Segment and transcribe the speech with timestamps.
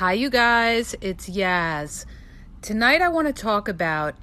[0.00, 2.06] Hi, you guys, it's Yaz.
[2.62, 4.14] Tonight I want to talk about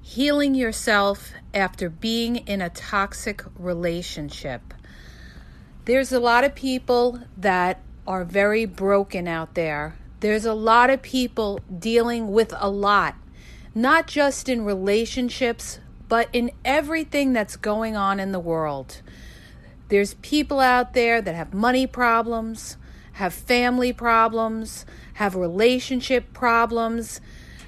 [0.00, 4.74] healing yourself after being in a toxic relationship.
[5.84, 9.94] There's a lot of people that are very broken out there.
[10.18, 13.14] There's a lot of people dealing with a lot,
[13.76, 19.02] not just in relationships, but in everything that's going on in the world.
[19.86, 22.76] There's people out there that have money problems,
[23.12, 24.84] have family problems,
[25.14, 27.20] have relationship problems,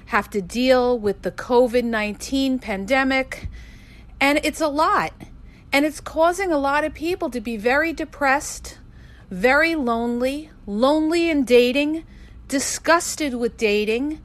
[0.07, 3.49] have to deal with the COVID 19 pandemic.
[4.19, 5.13] And it's a lot.
[5.71, 8.77] And it's causing a lot of people to be very depressed,
[9.29, 12.05] very lonely, lonely in dating,
[12.47, 14.21] disgusted with dating,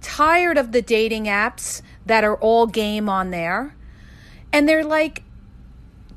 [0.00, 3.76] tired of the dating apps that are all game on there.
[4.52, 5.23] And they're like,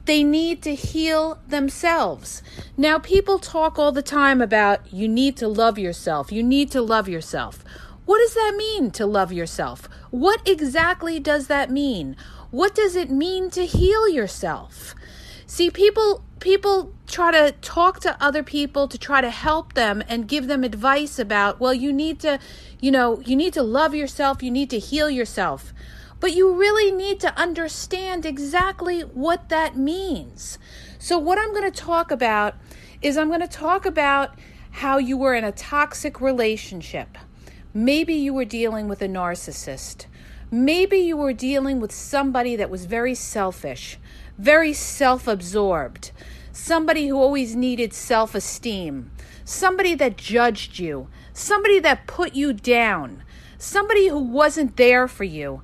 [0.07, 2.41] they need to heal themselves.
[2.75, 6.31] Now, people talk all the time about you need to love yourself.
[6.31, 7.63] You need to love yourself.
[8.05, 9.89] What does that mean to love yourself?
[10.09, 12.15] What exactly does that mean?
[12.51, 14.95] What does it mean to heal yourself?
[15.45, 20.27] See, people people try to talk to other people to try to help them and
[20.27, 22.39] give them advice about, well, you need to,
[22.79, 25.73] you know, you need to love yourself, you need to heal yourself.
[26.19, 30.57] But you really need to understand exactly what that means.
[30.97, 32.55] So, what I'm going to talk about
[33.01, 34.37] is I'm going to talk about
[34.71, 37.17] how you were in a toxic relationship.
[37.73, 40.07] Maybe you were dealing with a narcissist.
[40.49, 43.99] Maybe you were dealing with somebody that was very selfish,
[44.37, 46.11] very self absorbed,
[46.51, 49.11] somebody who always needed self esteem,
[49.45, 53.23] somebody that judged you, somebody that put you down,
[53.57, 55.61] somebody who wasn't there for you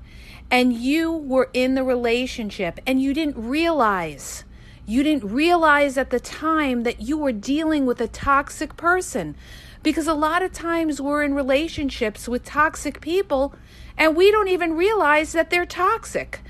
[0.53, 4.43] and you were in the relationship and you didn't realize
[4.85, 9.35] you didn't realize at the time that you were dealing with a toxic person
[9.81, 13.55] because a lot of times we're in relationships with toxic people
[13.97, 16.41] and we don't even realize that they're toxic.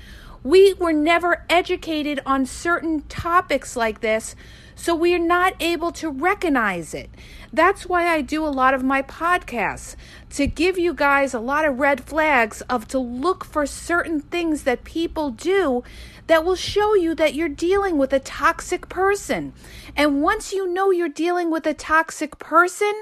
[0.42, 4.36] We were never educated on certain topics like this,
[4.74, 7.08] so we are not able to recognize it.
[7.54, 9.94] That's why I do a lot of my podcasts
[10.30, 14.64] to give you guys a lot of red flags of to look for certain things
[14.64, 15.84] that people do
[16.26, 19.52] that will show you that you're dealing with a toxic person.
[19.94, 22.92] And once you know you're dealing with a toxic person,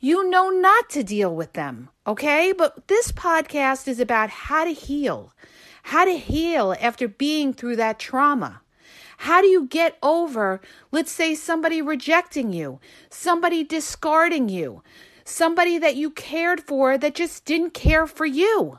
[0.00, 1.88] you know not to deal with them.
[2.06, 2.52] Okay?
[2.52, 5.32] But this podcast is about how to heal,
[5.84, 8.60] how to heal after being through that trauma.
[9.22, 10.60] How do you get over,
[10.92, 12.78] let's say, somebody rejecting you,
[13.10, 14.82] somebody discarding you,
[15.24, 18.78] somebody that you cared for that just didn't care for you?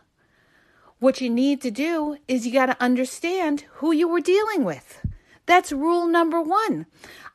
[0.99, 5.05] What you need to do is you got to understand who you were dealing with.
[5.45, 6.85] That's rule number one.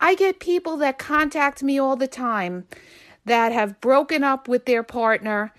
[0.00, 2.66] I get people that contact me all the time
[3.26, 5.52] that have broken up with their partner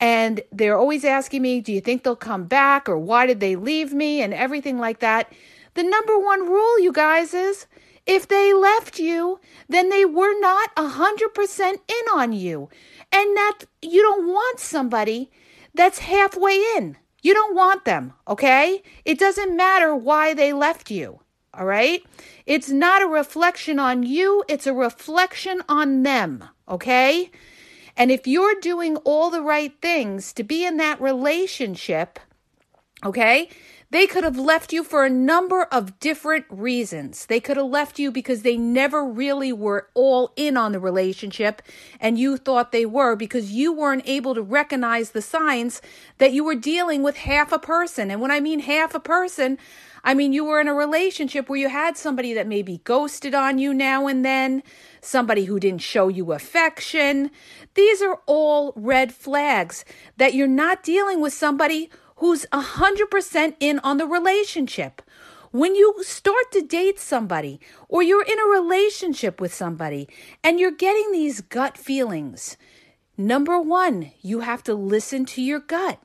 [0.00, 2.88] and they're always asking me, Do you think they'll come back?
[2.88, 4.22] or Why did they leave me?
[4.22, 5.32] and everything like that.
[5.74, 7.66] The number one rule, you guys, is
[8.06, 12.68] if they left you, then they were not a 100% in on you.
[13.12, 15.30] And that you don't want somebody
[15.74, 16.96] that's halfway in.
[17.22, 18.82] You don't want them, okay?
[19.04, 21.20] It doesn't matter why they left you,
[21.54, 22.02] all right?
[22.44, 27.30] It's not a reflection on you, it's a reflection on them, okay?
[27.96, 32.18] And if you're doing all the right things to be in that relationship,
[33.04, 33.48] okay,
[33.94, 37.26] They could have left you for a number of different reasons.
[37.26, 41.62] They could have left you because they never really were all in on the relationship
[42.00, 45.80] and you thought they were because you weren't able to recognize the signs
[46.18, 48.10] that you were dealing with half a person.
[48.10, 49.58] And when I mean half a person,
[50.02, 53.58] I mean, you were in a relationship where you had somebody that maybe ghosted on
[53.58, 54.64] you now and then,
[55.00, 57.30] somebody who didn't show you affection.
[57.74, 59.84] These are all red flags
[60.16, 65.02] that you're not dealing with somebody who's 100% in on the relationship.
[65.50, 70.08] When you start to date somebody or you're in a relationship with somebody
[70.42, 72.56] and you're getting these gut feelings,
[73.16, 76.00] number one, you have to listen to your gut.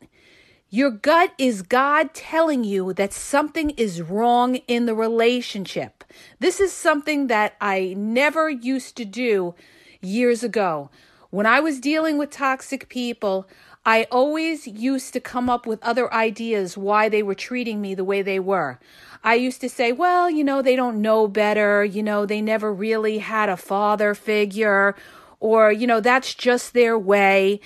[0.72, 6.04] Your gut is God telling you that something is wrong in the relationship.
[6.40, 9.56] This is something that I never used to do
[10.00, 10.92] years ago.
[11.32, 13.48] When I was dealing with toxic people,
[13.90, 18.04] I always used to come up with other ideas why they were treating me the
[18.04, 18.80] way they were.
[19.24, 21.84] I used to say, well, you know, they don't know better.
[21.84, 24.96] You know, they never really had a father figure,
[25.40, 27.62] or, you know, that's just their way.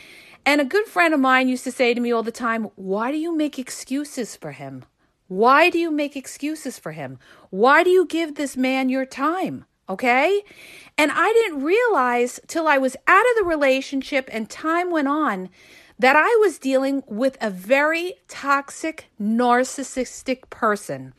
[0.46, 3.12] And a good friend of mine used to say to me all the time, Why
[3.12, 4.86] do you make excuses for him?
[5.28, 7.20] Why do you make excuses for him?
[7.50, 9.66] Why do you give this man your time?
[9.90, 10.42] Okay.
[10.98, 15.50] And I didn't realize till I was out of the relationship and time went on
[16.00, 21.13] that I was dealing with a very toxic, narcissistic person.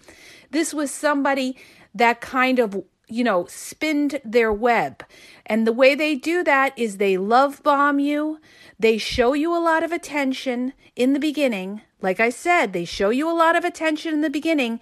[0.51, 1.57] This was somebody
[1.95, 5.05] that kind of you know, spinned their web.
[5.47, 8.41] And the way they do that is they love bomb you.
[8.79, 11.83] They show you a lot of attention in the beginning.
[12.01, 14.81] Like I said, they show you a lot of attention in the beginning.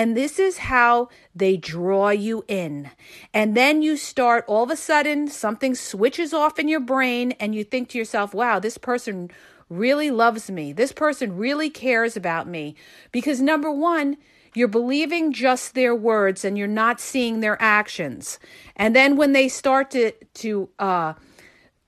[0.00, 2.90] And this is how they draw you in.
[3.34, 7.54] And then you start, all of a sudden, something switches off in your brain, and
[7.54, 9.30] you think to yourself, wow, this person
[9.68, 10.72] really loves me.
[10.72, 12.76] This person really cares about me.
[13.12, 14.16] Because number one,
[14.54, 18.38] you're believing just their words and you're not seeing their actions.
[18.76, 21.12] And then when they start to to uh,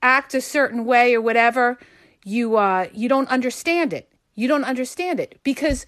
[0.02, 1.78] act a certain way or whatever,
[2.26, 4.12] you uh, you don't understand it.
[4.34, 5.86] You don't understand it because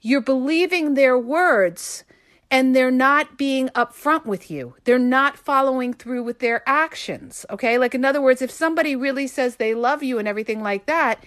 [0.00, 2.04] you're believing their words
[2.50, 4.76] and they're not being upfront with you.
[4.84, 7.44] They're not following through with their actions.
[7.50, 10.86] Okay, like in other words, if somebody really says they love you and everything like
[10.86, 11.22] that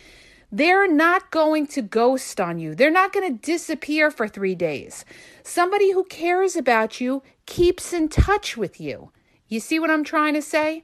[0.52, 2.74] they're not going to ghost on you.
[2.74, 5.06] They're not going to disappear for three days.
[5.44, 9.12] Somebody who cares about you keeps in touch with you.
[9.48, 10.84] You see what I'm trying to say?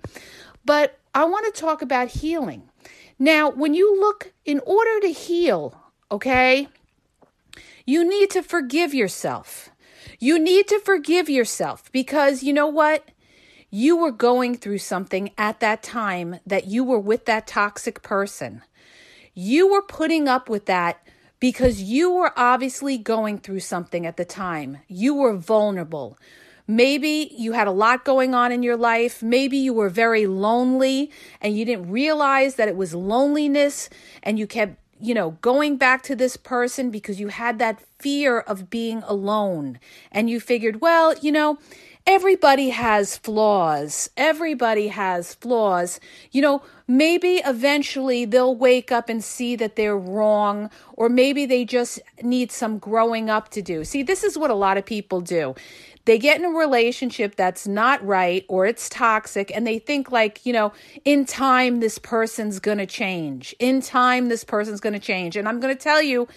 [0.65, 2.69] But I want to talk about healing.
[3.17, 5.79] Now, when you look, in order to heal,
[6.11, 6.67] okay,
[7.85, 9.69] you need to forgive yourself.
[10.19, 13.09] You need to forgive yourself because you know what?
[13.69, 18.61] You were going through something at that time that you were with that toxic person.
[19.33, 21.05] You were putting up with that
[21.39, 24.79] because you were obviously going through something at the time.
[24.87, 26.17] You were vulnerable.
[26.67, 29.21] Maybe you had a lot going on in your life.
[29.21, 31.11] Maybe you were very lonely
[31.41, 33.89] and you didn't realize that it was loneliness
[34.23, 38.39] and you kept, you know, going back to this person because you had that fear
[38.39, 39.79] of being alone.
[40.11, 41.57] And you figured, well, you know,
[42.07, 44.09] everybody has flaws.
[44.15, 45.99] Everybody has flaws.
[46.31, 51.65] You know, maybe eventually they'll wake up and see that they're wrong, or maybe they
[51.65, 53.83] just need some growing up to do.
[53.83, 55.55] See, this is what a lot of people do.
[56.05, 60.45] They get in a relationship that's not right or it's toxic, and they think, like,
[60.45, 60.71] you know,
[61.03, 63.55] in time, this person's going to change.
[63.59, 65.35] In time, this person's going to change.
[65.35, 66.27] And I'm going to tell you,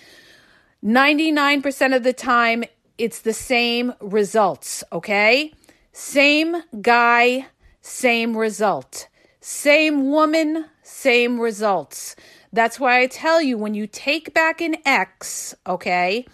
[0.85, 2.65] 99% of the time,
[2.97, 5.53] it's the same results, okay?
[5.93, 7.47] Same guy,
[7.81, 9.09] same result.
[9.41, 12.17] Same woman, same results.
[12.53, 16.27] That's why I tell you when you take back an ex, okay,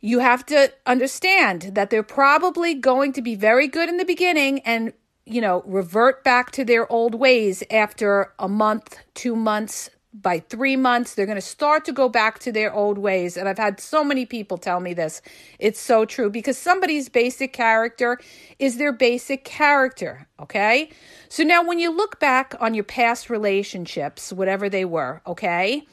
[0.00, 4.60] you have to understand that they're probably going to be very good in the beginning
[4.60, 4.92] and,
[5.26, 10.76] you know, revert back to their old ways after a month, two months, by three
[10.76, 13.36] months, they're going to start to go back to their old ways.
[13.36, 15.22] And I've had so many people tell me this.
[15.58, 18.18] It's so true because somebody's basic character
[18.58, 20.26] is their basic character.
[20.40, 20.90] Okay.
[21.28, 25.86] So now when you look back on your past relationships, whatever they were, okay,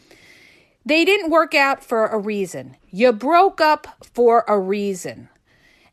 [0.88, 2.77] they didn't work out for a reason.
[2.89, 5.27] You broke up for a reason.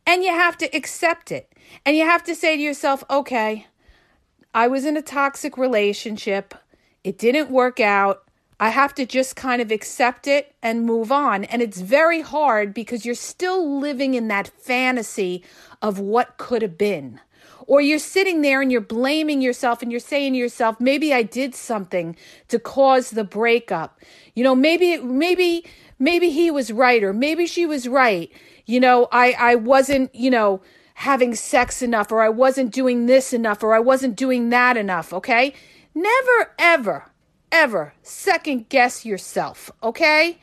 [0.06, 1.52] And you have to accept it.
[1.84, 3.66] And you have to say to yourself, okay,
[4.54, 6.54] I was in a toxic relationship.
[7.02, 8.22] It didn't work out.
[8.60, 11.42] I have to just kind of accept it and move on.
[11.44, 15.42] And it's very hard because you're still living in that fantasy
[15.82, 17.20] of what could have been.
[17.66, 21.22] Or you're sitting there and you're blaming yourself and you're saying to yourself, maybe I
[21.22, 22.16] did something
[22.48, 23.98] to cause the breakup.
[24.34, 25.64] You know, maybe, maybe,
[25.98, 28.30] maybe he was right or maybe she was right.
[28.66, 30.60] You know, I, I wasn't, you know,
[30.94, 35.12] having sex enough or I wasn't doing this enough or I wasn't doing that enough,
[35.12, 35.54] okay?
[35.94, 37.10] Never, ever,
[37.50, 40.38] ever second guess yourself, okay?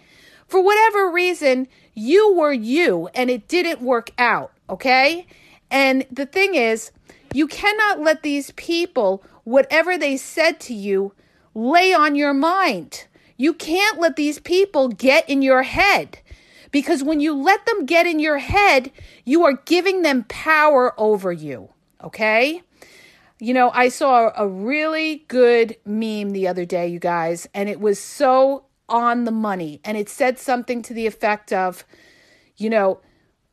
[0.48, 5.26] For whatever reason, you were you and it didn't work out, okay?
[5.70, 6.92] And the thing is,
[7.34, 11.14] you cannot let these people, whatever they said to you,
[11.54, 13.06] lay on your mind.
[13.38, 16.20] You can't let these people get in your head.
[16.72, 18.92] Because when you let them get in your head,
[19.26, 21.70] you are giving them power over you.
[22.04, 22.62] Okay?
[23.40, 27.80] You know, I saw a really good meme the other day, you guys, and it
[27.80, 29.82] was so on the money.
[29.84, 31.84] And it said something to the effect of,
[32.58, 33.02] you know,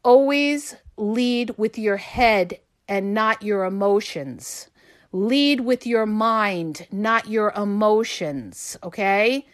[0.05, 2.59] always lead with your head
[2.89, 4.69] and not your emotions.
[5.13, 9.47] Lead with your mind, not your emotions, okay?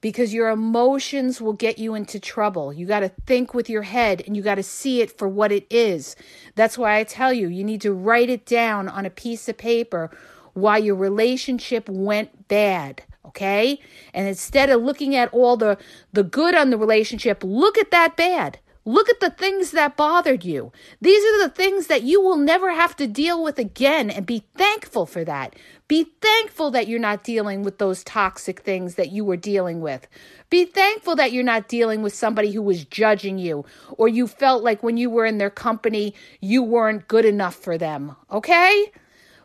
[0.00, 2.72] Because your emotions will get you into trouble.
[2.72, 5.52] You got to think with your head and you got to see it for what
[5.52, 6.14] it is.
[6.54, 9.58] That's why I tell you, you need to write it down on a piece of
[9.58, 10.10] paper
[10.54, 13.78] why your relationship went bad okay
[14.14, 15.78] and instead of looking at all the
[16.12, 20.46] the good on the relationship look at that bad Look at the things that bothered
[20.46, 20.72] you.
[21.02, 24.44] These are the things that you will never have to deal with again and be
[24.56, 25.54] thankful for that.
[25.88, 30.08] Be thankful that you're not dealing with those toxic things that you were dealing with.
[30.48, 34.64] Be thankful that you're not dealing with somebody who was judging you or you felt
[34.64, 38.16] like when you were in their company, you weren't good enough for them.
[38.32, 38.90] Okay?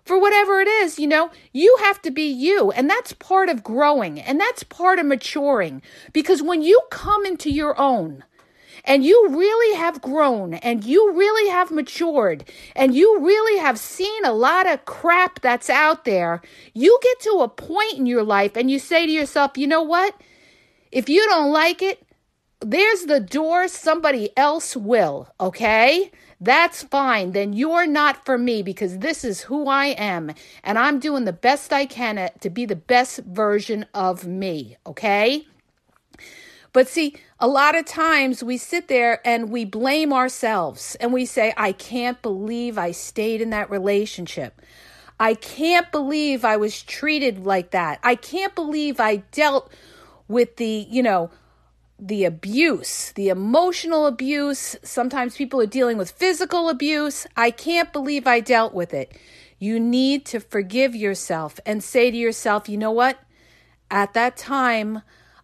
[0.05, 2.71] for whatever it is, you know, you have to be you.
[2.71, 5.81] And that's part of growing and that's part of maturing.
[6.11, 8.25] Because when you come into your own,
[8.85, 12.43] and you really have grown and you really have matured
[12.75, 16.41] and you really have seen a lot of crap that's out there,
[16.73, 19.83] you get to a point in your life and you say to yourself, you know
[19.83, 20.15] what?
[20.91, 22.05] If you don't like it,
[22.59, 26.11] there's the door, somebody else will, okay?
[26.39, 27.31] That's fine.
[27.31, 30.31] Then you're not for me because this is who I am.
[30.63, 34.77] And I'm doing the best I can to be the best version of me.
[34.85, 35.45] Okay.
[36.73, 41.25] But see, a lot of times we sit there and we blame ourselves and we
[41.25, 44.59] say, I can't believe I stayed in that relationship.
[45.19, 47.99] I can't believe I was treated like that.
[48.03, 49.71] I can't believe I dealt
[50.27, 51.29] with the, you know,
[51.99, 54.75] the abuse, the emotional abuse.
[54.83, 57.27] Sometimes people are dealing with physical abuse.
[57.37, 59.15] I can't believe I dealt with it.
[59.59, 63.19] You need to forgive yourself and say to yourself, you know what?
[63.91, 65.03] At that time,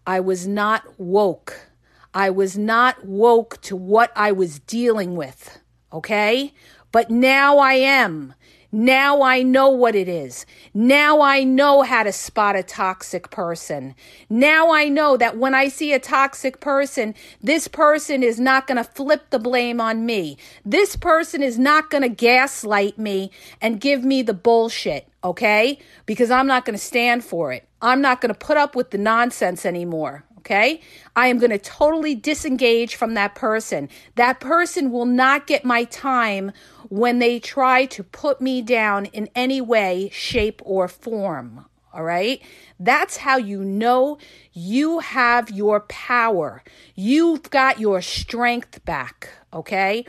[0.10, 1.70] I was not woke.
[2.16, 5.60] I was not woke to what I was dealing with.
[5.94, 6.52] Okay?
[6.92, 8.34] But now I am.
[8.72, 10.48] Now I know what it is.
[10.74, 13.94] Now I know how to spot a toxic person.
[14.32, 18.78] Now I know that when I see a toxic person, this person is not going
[18.78, 20.40] to flip the blame on me.
[20.66, 23.30] This person is not going to gaslight me
[23.62, 25.78] and give me the bullshit, okay?
[26.08, 27.69] Because I'm not going to stand for it.
[27.82, 30.24] I'm not going to put up with the nonsense anymore.
[30.40, 30.82] Okay.
[31.16, 33.90] I am going to totally disengage from that person.
[34.16, 36.54] That person will not get my time
[36.88, 41.66] when they try to put me down in any way, shape, or form.
[41.94, 42.42] All right.
[42.80, 44.18] That's how you know
[44.54, 46.64] you have your power.
[46.96, 49.30] You've got your strength back.
[49.54, 50.06] Okay.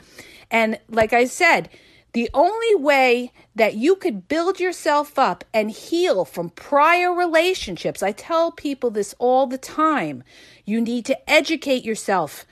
[0.50, 1.70] And like I said,
[2.12, 8.12] the only way that you could build yourself up and heal from prior relationships, I
[8.12, 10.24] tell people this all the time.
[10.64, 12.46] You need to educate yourself.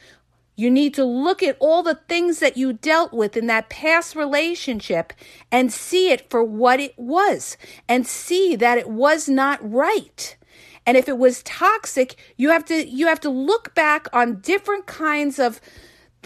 [0.55, 4.17] You need to look at all the things that you dealt with in that past
[4.17, 5.13] relationship
[5.53, 7.57] and see it for what it was
[7.89, 10.37] and see that it was not right.
[10.85, 14.87] And if it was toxic, you have to you have to look back on different
[14.87, 15.61] kinds of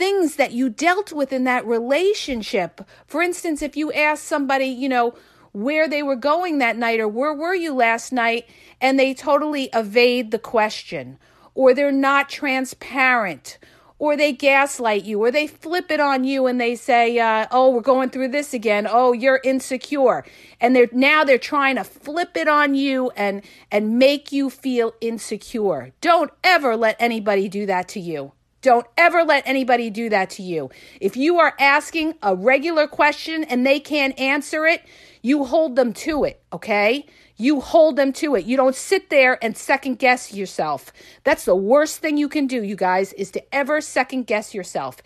[0.03, 2.81] things that you dealt with in that relationship.
[3.07, 5.15] For instance, if you ask somebody, you know,
[5.53, 8.49] where they were going that night or where were you last night,
[8.81, 11.19] and they totally evade the question,
[11.55, 13.59] or they're not transparent,
[14.01, 17.71] or they gaslight you, or they flip it on you and they say, uh, "Oh,
[17.71, 18.89] we're going through this again.
[18.91, 20.25] Oh, you're insecure,"
[20.61, 24.95] and they're now they're trying to flip it on you and and make you feel
[25.01, 25.93] insecure.
[26.01, 28.33] Don't ever let anybody do that to you.
[28.63, 30.71] Don't ever let anybody do that to you.
[31.01, 34.83] If you are asking a regular question and they can't answer it,
[35.21, 37.05] you hold them to it, okay?
[37.37, 38.45] You hold them to it.
[38.45, 40.93] You don't sit there and second guess yourself.
[41.25, 44.97] That's the worst thing you can do, you guys, is to ever second guess yourself.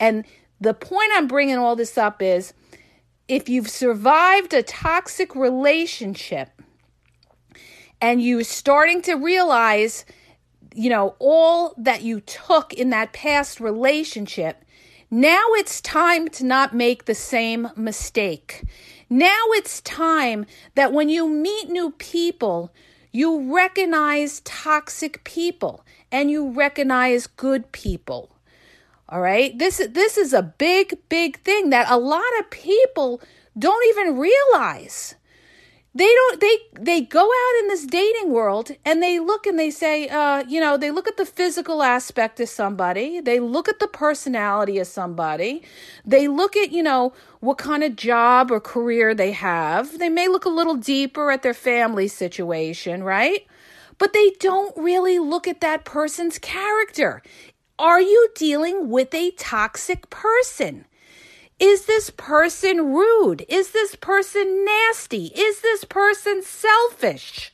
[0.00, 0.24] And
[0.58, 2.54] the point I'm bringing all this up is
[3.28, 6.48] if you've survived a toxic relationship
[8.00, 10.06] and you're starting to realize
[10.74, 14.64] you know, all that you took in that past relationship,
[15.10, 18.64] now it's time to not make the same mistake.
[19.10, 22.72] Now it's time that when you meet new people,
[23.12, 28.34] you recognize toxic people and you recognize good people.
[29.08, 29.56] All right?
[29.58, 33.20] This this is a big big thing that a lot of people
[33.58, 35.14] don't even realize
[35.94, 39.70] they don't they they go out in this dating world and they look and they
[39.70, 43.20] say uh you know they look at the physical aspect of somebody.
[43.20, 45.62] They look at the personality of somebody.
[46.04, 49.98] They look at you know what kind of job or career they have.
[49.98, 53.46] They may look a little deeper at their family situation right?
[53.98, 57.22] But they don't really look at that person's character.
[57.78, 60.86] Are you dealing with a toxic person
[61.62, 63.46] is this person rude?
[63.48, 65.26] Is this person nasty?
[65.26, 67.52] Is this person selfish?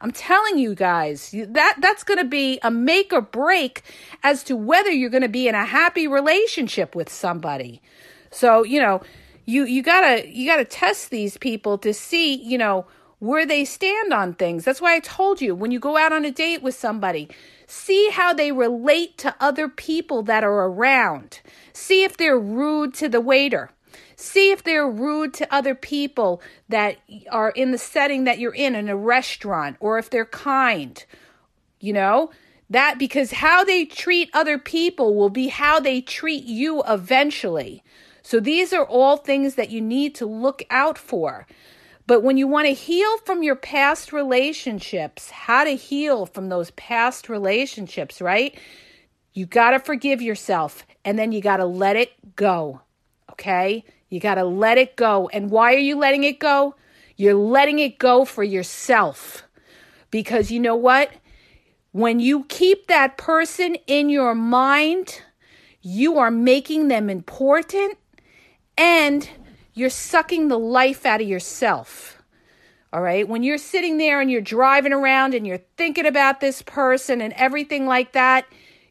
[0.00, 3.82] I'm telling you guys, that that's going to be a make or break
[4.22, 7.82] as to whether you're going to be in a happy relationship with somebody.
[8.30, 9.02] So, you know,
[9.44, 12.86] you you got to you got to test these people to see, you know,
[13.20, 14.64] where they stand on things.
[14.64, 17.28] That's why I told you when you go out on a date with somebody,
[17.66, 21.40] see how they relate to other people that are around.
[21.72, 23.70] See if they're rude to the waiter.
[24.16, 26.96] See if they're rude to other people that
[27.30, 31.04] are in the setting that you're in, in a restaurant, or if they're kind.
[31.78, 32.30] You know,
[32.68, 37.82] that because how they treat other people will be how they treat you eventually.
[38.22, 41.46] So these are all things that you need to look out for.
[42.10, 46.72] But when you want to heal from your past relationships, how to heal from those
[46.72, 48.58] past relationships, right?
[49.32, 52.80] You got to forgive yourself and then you got to let it go.
[53.30, 53.84] Okay?
[54.08, 55.28] You got to let it go.
[55.32, 56.74] And why are you letting it go?
[57.14, 59.44] You're letting it go for yourself.
[60.10, 61.12] Because you know what?
[61.92, 65.22] When you keep that person in your mind,
[65.80, 67.98] you are making them important
[68.76, 69.30] and
[69.80, 72.22] you're sucking the life out of yourself.
[72.92, 73.26] All right.
[73.26, 77.32] When you're sitting there and you're driving around and you're thinking about this person and
[77.32, 78.44] everything like that,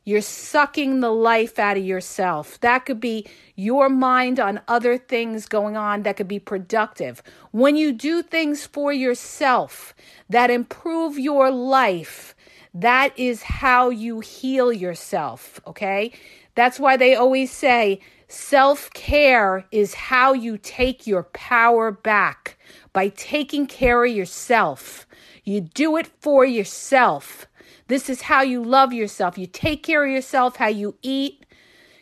[0.06, 2.60] you're sucking the life out of yourself.
[2.62, 7.22] That could be your mind on other things going on that could be productive.
[7.52, 9.94] When you do things for yourself
[10.30, 12.36] that improve your life,
[12.74, 15.60] that is how you heal yourself.
[15.68, 16.14] Okay.
[16.56, 18.00] That's why they always say,
[18.32, 22.60] Self care is how you take your power back
[22.94, 25.08] by taking care of yourself.
[25.44, 27.48] You do it for yourself.
[27.88, 29.40] This is how you love yourself.
[29.40, 31.44] You take care of yourself, how you eat,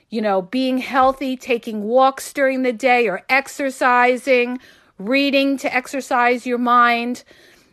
[0.09, 4.59] you know, being healthy, taking walks during the day or exercising,
[4.99, 7.23] reading to exercise your mind,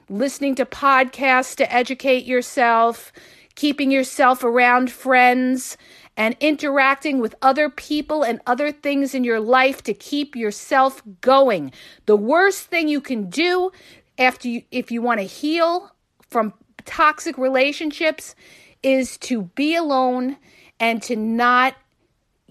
[0.09, 3.13] listening to podcasts to educate yourself,
[3.55, 5.77] keeping yourself around friends
[6.17, 11.73] and interacting with other people and other things in your life to keep yourself going.
[12.07, 13.73] The worst thing you can do
[14.19, 15.93] after you, if you want to heal
[16.29, 16.53] from
[16.85, 18.35] toxic relationships
[18.83, 20.37] is to be alone
[20.79, 21.75] and to not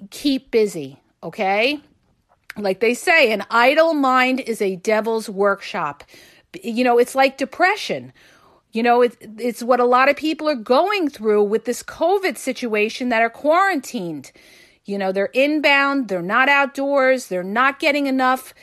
[0.10, 1.80] keep busy, okay?
[2.58, 6.04] Like they say, an idle mind is a devil's workshop.
[6.64, 8.14] You know, it's like depression.
[8.74, 12.38] You know, it, it's what a lot of people are going through with this COVID
[12.38, 14.32] situation that are quarantined.
[14.84, 18.54] You know, they're inbound, they're not outdoors, they're not getting enough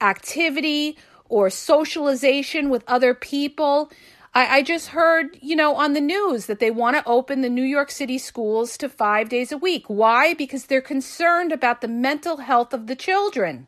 [0.00, 0.96] activity
[1.28, 3.90] or socialization with other people.
[4.34, 7.50] I, I just heard, you know, on the news that they want to open the
[7.50, 9.84] New York City schools to five days a week.
[9.88, 10.32] Why?
[10.32, 13.66] Because they're concerned about the mental health of the children.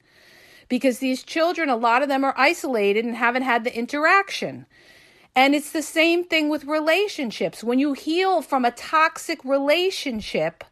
[0.68, 4.66] Because these children, a lot of them are isolated and haven't had the interaction.
[5.38, 7.62] And it's the same thing with relationships.
[7.62, 10.64] When you heal from a toxic relationship,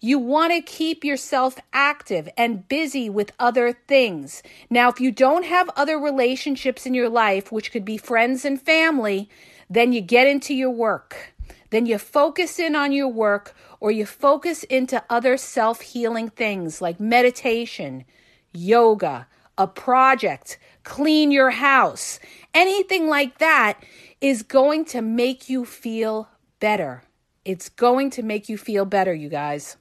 [0.00, 4.42] you want to keep yourself active and busy with other things.
[4.68, 8.60] Now, if you don't have other relationships in your life, which could be friends and
[8.60, 9.30] family,
[9.70, 11.34] then you get into your work.
[11.70, 16.82] Then you focus in on your work or you focus into other self healing things
[16.82, 18.04] like meditation,
[18.52, 22.18] yoga, a project, clean your house,
[22.58, 23.80] anything like that
[24.20, 27.04] is going to make you feel better.
[27.44, 29.76] It's going to make you feel better, you guys.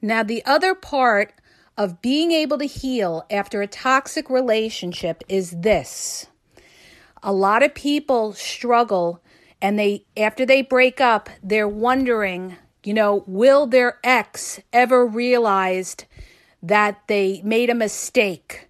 [0.00, 1.34] Now, the other part
[1.76, 6.28] of being able to heal after a toxic relationship is this.
[7.22, 9.22] A lot of people struggle
[9.60, 16.06] and they after they break up, they're wondering, you know, will their ex ever realized
[16.62, 18.68] that they made a mistake?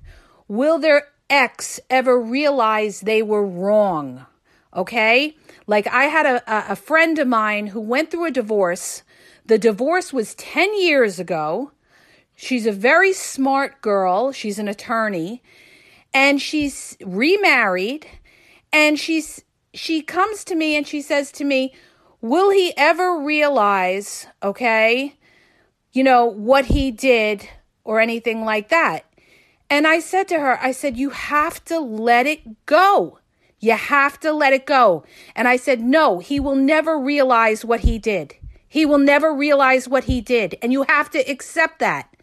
[0.48, 4.26] Will their ex ever realize they were wrong?
[4.76, 5.36] Okay?
[5.66, 9.02] Like I had a, a friend of mine who went through a divorce.
[9.46, 11.72] The divorce was 10 years ago.
[12.36, 14.32] She's a very smart girl.
[14.32, 15.42] She's an attorney.
[16.12, 18.06] And she's remarried.
[18.72, 21.72] And she's she comes to me and she says to me,
[22.20, 25.14] Will he ever realize, okay,
[25.92, 27.48] you know, what he did
[27.82, 29.04] or anything like that?
[29.70, 33.20] And I said to her, I said, You have to let it go.
[33.60, 35.04] You have to let it go.
[35.36, 38.34] And I said, No, he will never realize what he did.
[38.68, 40.56] He will never realize what he did.
[40.60, 42.14] And you have to accept that.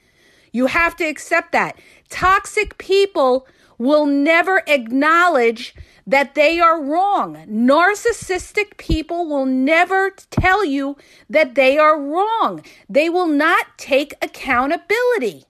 [0.52, 1.80] You have to accept that.
[2.10, 5.74] Toxic people will never acknowledge
[6.06, 7.46] that they are wrong.
[7.48, 10.98] Narcissistic people will never tell you
[11.30, 12.64] that they are wrong.
[12.90, 15.47] They will not take accountability.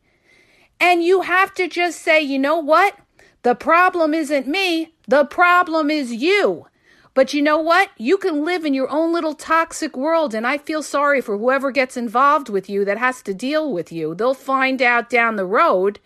[0.80, 2.98] And you have to just say, you know what?
[3.44, 6.68] The problem isn't me, the problem is you.
[7.14, 7.90] But you know what?
[7.98, 11.72] You can live in your own little toxic world, and I feel sorry for whoever
[11.72, 14.14] gets involved with you that has to deal with you.
[14.14, 16.00] They'll find out down the road.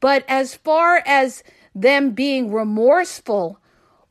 [0.00, 1.44] But as far as
[1.76, 3.60] them being remorseful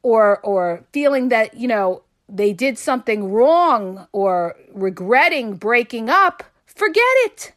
[0.02, 7.04] or or feeling that, you know, they did something wrong or regretting breaking up, forget
[7.26, 7.52] it.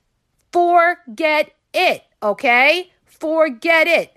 [0.51, 2.91] Forget it, okay?
[3.05, 4.17] Forget it.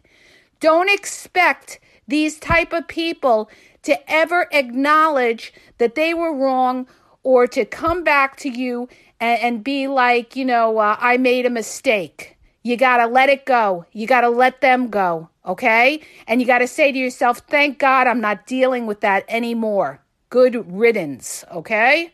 [0.59, 3.49] Don't expect these type of people
[3.83, 6.87] to ever acknowledge that they were wrong
[7.23, 11.45] or to come back to you and, and be like, you know, uh, I made
[11.45, 12.37] a mistake.
[12.63, 13.85] You got to let it go.
[13.93, 16.01] You got to let them go, okay?
[16.27, 20.01] And you got to say to yourself, thank God I'm not dealing with that anymore.
[20.29, 22.11] Good riddance, okay?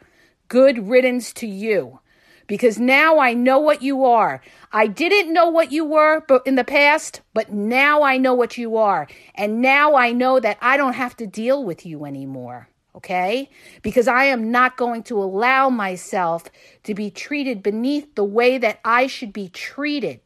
[0.47, 1.99] Good riddance to you
[2.47, 4.41] because now I know what you are.
[4.75, 8.57] I didn't know what you were but in the past, but now I know what
[8.57, 9.07] you are.
[9.33, 12.67] And now I know that I don't have to deal with you anymore.
[12.93, 13.49] Okay?
[13.81, 16.43] Because I am not going to allow myself
[16.83, 20.19] to be treated beneath the way that I should be treated.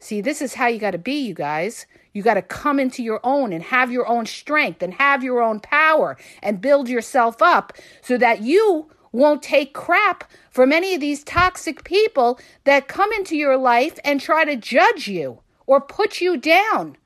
[0.00, 1.86] See, this is how you got to be, you guys.
[2.12, 5.40] You got to come into your own and have your own strength and have your
[5.40, 11.00] own power and build yourself up so that you won't take crap from any of
[11.00, 16.20] these toxic people that come into your life and try to judge you or put
[16.20, 16.96] you down.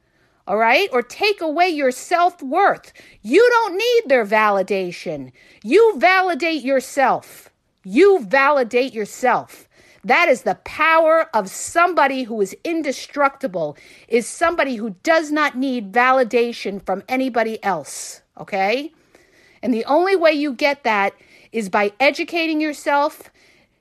[0.46, 0.88] All right?
[0.92, 2.92] Or take away your self worth.
[3.22, 5.30] You don't need their validation.
[5.62, 7.50] You validate yourself.
[7.84, 9.68] You validate yourself.
[10.02, 13.76] That is the power of somebody who is indestructible,
[14.08, 18.22] is somebody who does not need validation from anybody else.
[18.38, 18.92] Okay?
[19.62, 21.14] And the only way you get that
[21.52, 23.30] is by educating yourself,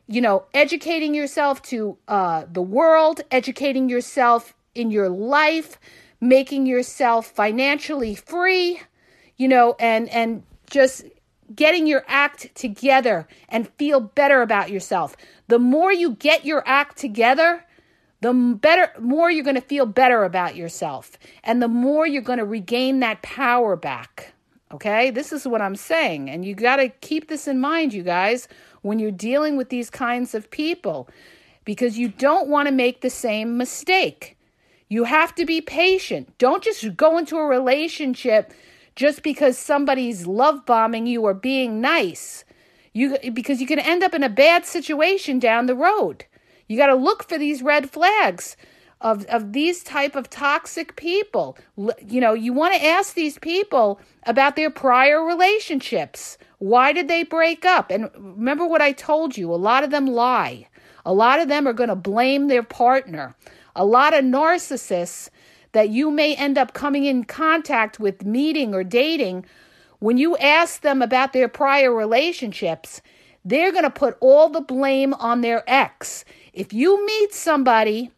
[0.08, 5.79] you know, educating yourself to uh, the world, educating yourself in your life,
[6.21, 8.82] making yourself financially free,
[9.38, 11.05] you know, and and just
[11.55, 15.15] getting your act together and feel better about yourself.
[15.47, 17.65] The more you get your act together,
[18.21, 22.39] the better more you're going to feel better about yourself and the more you're going
[22.39, 24.34] to regain that power back.
[24.71, 26.29] Okay, this is what I'm saying.
[26.29, 28.47] And you got to keep this in mind, you guys,
[28.82, 31.10] when you're dealing with these kinds of people,
[31.65, 34.38] because you don't want to make the same mistake.
[34.88, 36.38] You have to be patient.
[36.38, 38.53] Don't just go into a relationship
[38.95, 42.43] just because somebody's love bombing you or being nice.
[42.93, 46.25] You because you can end up in a bad situation down the road.
[46.67, 48.58] You got to look for these red flags
[49.01, 51.57] of, of these type of toxic people.
[52.05, 56.38] You know, you want to ask these people about their prior relationships.
[56.57, 57.91] Why did they break up?
[57.91, 60.67] And remember what I told you, a lot of them lie.
[61.05, 63.35] A lot of them are going to blame their partner.
[63.75, 65.29] A lot of narcissists
[65.71, 69.45] that you may end up coming in contact with meeting or dating
[69.99, 73.01] when you ask them about their prior relationships,
[73.43, 76.25] they're going to put all the blame on their ex.
[76.53, 78.12] If you meet somebody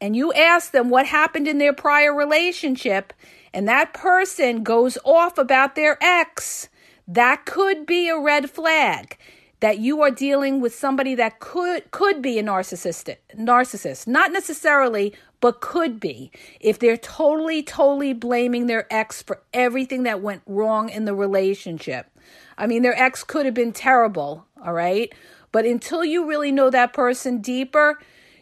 [0.00, 3.12] and you ask them what happened in their prior relationship,
[3.52, 6.68] and that person goes off about their ex,
[7.08, 9.16] that could be a red flag
[9.60, 14.06] that you are dealing with somebody that could could be a narcissistic narcissist.
[14.06, 16.30] Not necessarily but could be.
[16.60, 22.06] If they're totally totally blaming their ex for everything that went wrong in the relationship.
[22.58, 25.12] I mean their ex could have been terrible all right?
[25.52, 27.98] But until you really know that person deeper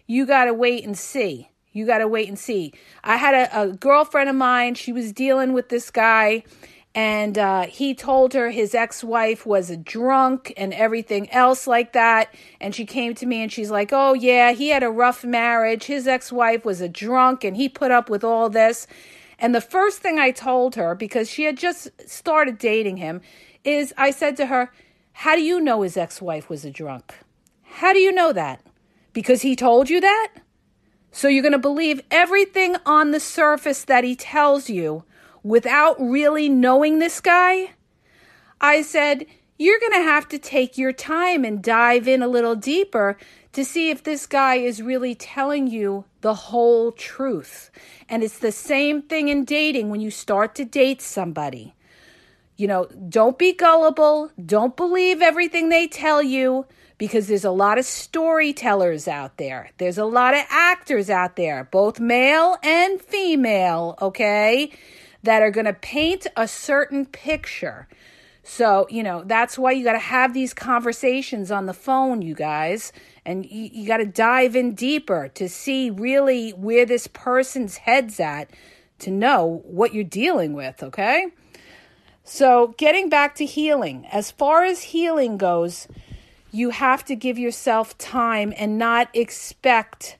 [0.06, 1.48] you got to wait and see.
[1.72, 2.72] You got to wait and see.
[3.02, 6.44] I had a, a, girlfriend of mine, she was dealing with this guy,
[6.94, 11.92] and uh, he told her his ex wife was a drunk and everything else like
[11.92, 12.32] that.
[12.60, 15.84] And she came to me and she's like, Oh, yeah, he had a rough marriage.
[15.84, 18.86] His ex wife was a drunk and he put up with all this.
[19.40, 23.20] And the first thing I told her, because she had just started dating him,
[23.64, 24.70] is I said to her,
[25.12, 27.12] How do you know his ex wife was a drunk?
[27.64, 28.60] How do you know that?
[29.14, 30.32] Because he told you that?
[31.10, 35.04] So you're going to believe everything on the surface that he tells you
[35.42, 37.70] without really knowing this guy?
[38.60, 39.24] I said,
[39.56, 43.16] You're going to have to take your time and dive in a little deeper
[43.52, 47.70] to see if this guy is really telling you the whole truth.
[48.08, 51.74] And it's the same thing in dating when you start to date somebody.
[52.56, 56.66] You know, don't be gullible, don't believe everything they tell you
[57.06, 59.70] because there's a lot of storytellers out there.
[59.78, 64.72] There's a lot of actors out there, both male and female, okay,
[65.22, 67.88] that are going to paint a certain picture.
[68.42, 72.34] So, you know, that's why you got to have these conversations on the phone, you
[72.34, 72.92] guys.
[73.24, 78.20] And you, you got to dive in deeper to see really where this person's head's
[78.20, 78.50] at
[79.00, 81.28] to know what you're dealing with, okay?
[82.22, 85.86] So, getting back to healing, as far as healing goes,
[86.54, 90.16] you have to give yourself time and not expect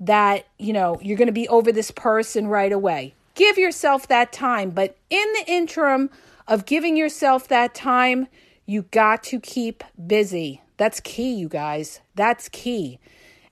[0.00, 3.14] that, you know, you're going to be over this person right away.
[3.34, 6.10] Give yourself that time, but in the interim,
[6.46, 8.28] of giving yourself that time,
[8.66, 10.62] you got to keep busy.
[10.76, 12.00] That's key, you guys.
[12.14, 12.98] That's key.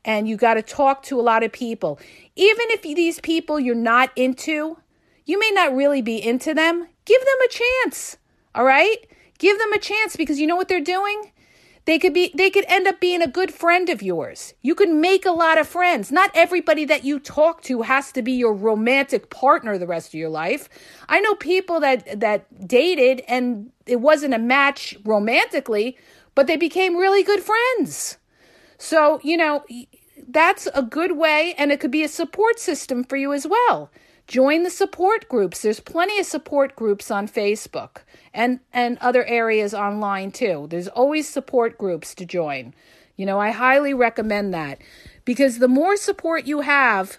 [0.05, 1.99] And you got to talk to a lot of people.
[2.37, 4.79] Even if these people you're not into,
[5.25, 8.17] you may not really be into them, give them a chance.
[8.55, 8.97] All right?
[9.39, 11.32] Give them a chance because you know what they're doing?
[11.85, 14.55] They could be they could end up being a good friend of yours.
[14.63, 16.13] You can make a lot of friends.
[16.13, 20.15] Not everybody that you talk to has to be your romantic partner the rest of
[20.15, 20.69] your life.
[21.09, 25.97] I know people that that dated and it wasn't a match romantically,
[26.37, 28.17] but they became really good friends.
[28.79, 29.65] So, you know,
[30.29, 33.91] that's a good way and it could be a support system for you as well.
[34.33, 35.61] Join the support groups.
[35.61, 37.99] There's plenty of support groups on Facebook
[38.33, 40.69] and and other areas online too.
[40.71, 42.73] There's always support groups to join.
[43.15, 44.81] You know, I highly recommend that
[45.27, 47.19] because the more support you have,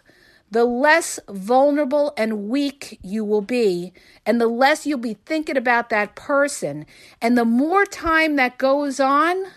[0.50, 3.94] the less vulnerable and weak you will be,
[4.26, 6.84] and the less you'll be thinking about that person.
[7.22, 9.52] And the more time that goes on,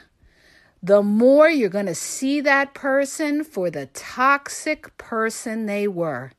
[0.82, 6.32] the more you're going to see that person for the toxic person they were.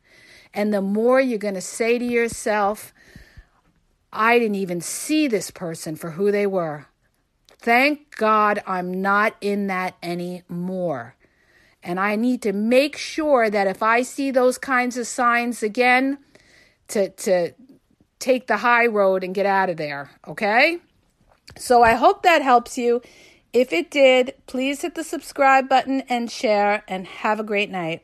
[0.58, 2.92] And the more you're going to say to yourself,
[4.12, 6.88] I didn't even see this person for who they were.
[7.60, 11.16] Thank God I'm not in that anymore.
[11.84, 16.18] And I need to make sure that if I see those kinds of signs again,
[16.88, 17.54] to, to
[18.18, 20.10] take the high road and get out of there.
[20.28, 20.80] Okay?
[21.56, 23.02] So I hope that helps you.
[23.54, 28.04] If it did, please hit the subscribe button and share, and have a great night.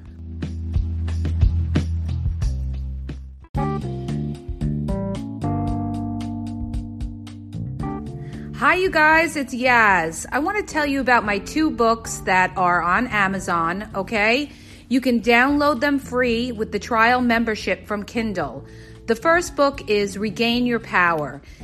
[8.61, 10.27] Hi, you guys, it's Yaz.
[10.31, 14.51] I want to tell you about my two books that are on Amazon, okay?
[14.87, 18.63] You can download them free with the trial membership from Kindle.
[19.07, 21.41] The first book is Regain Your Power.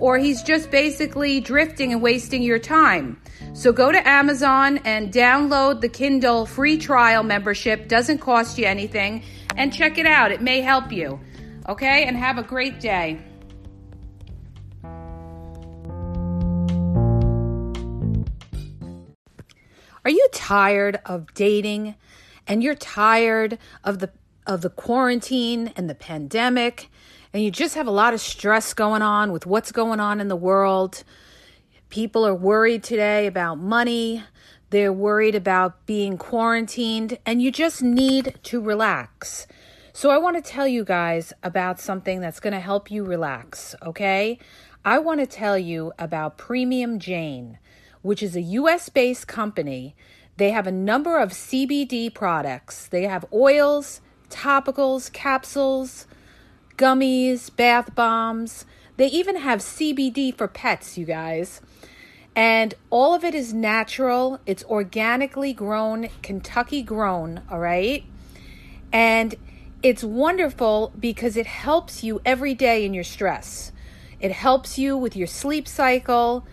[0.00, 3.20] or he's just basically drifting and wasting your time.
[3.54, 7.88] So go to Amazon and download the Kindle free trial membership.
[7.88, 9.22] Doesn't cost you anything
[9.56, 10.30] and check it out.
[10.30, 11.18] It may help you.
[11.68, 12.04] Okay?
[12.04, 13.18] And have a great day.
[20.04, 21.96] Are you tired of dating
[22.46, 24.10] and you're tired of the
[24.46, 26.88] of the quarantine and the pandemic,
[27.32, 30.28] and you just have a lot of stress going on with what's going on in
[30.28, 31.04] the world.
[31.88, 34.24] People are worried today about money.
[34.70, 39.46] They're worried about being quarantined, and you just need to relax.
[39.92, 43.74] So, I want to tell you guys about something that's going to help you relax,
[43.82, 44.38] okay?
[44.84, 47.58] I want to tell you about Premium Jane,
[48.02, 49.96] which is a US based company.
[50.36, 56.06] They have a number of CBD products, they have oils, topicals, capsules,
[56.76, 58.64] gummies, bath bombs.
[58.96, 61.60] They even have CBD for pets, you guys.
[62.34, 64.40] And all of it is natural.
[64.44, 68.04] It's organically grown, Kentucky grown, all right?
[68.92, 69.34] And
[69.82, 73.72] it's wonderful because it helps you every day in your stress.
[74.20, 76.46] It helps you with your sleep cycle.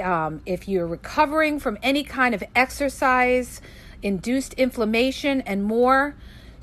[0.00, 3.60] Um, if you're recovering from any kind of exercise,
[4.02, 6.14] induced inflammation, and more.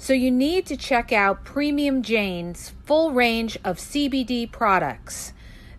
[0.01, 5.31] So, you need to check out Premium Jane's full range of CBD products.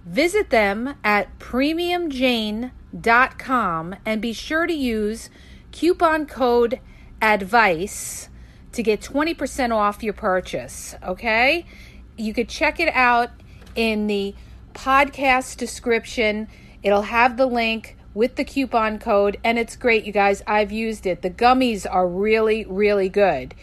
[0.07, 5.29] Visit them at premiumjane.com and be sure to use
[5.73, 6.79] coupon code
[7.21, 8.29] ADVICE
[8.71, 10.95] to get 20% off your purchase.
[11.03, 11.67] Okay?
[12.17, 13.31] You could check it out
[13.75, 14.37] in the
[14.73, 16.47] podcast description.
[16.85, 20.45] It'll have the link with the coupon code, and it's great, you guys.
[20.47, 21.23] I've used it.
[21.23, 23.57] The gummies are really, really good.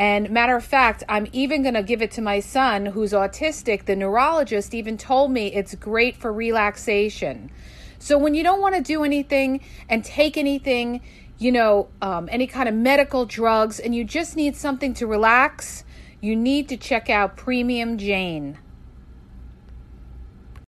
[0.00, 3.84] And matter of fact, I'm even going to give it to my son who's autistic.
[3.84, 7.50] The neurologist even told me it's great for relaxation.
[7.98, 9.60] So when you don't want to do anything
[9.90, 11.02] and take anything,
[11.36, 15.84] you know, um, any kind of medical drugs, and you just need something to relax,
[16.22, 18.56] you need to check out Premium Jane.